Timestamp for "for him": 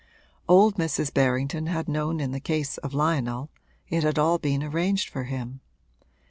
5.09-5.59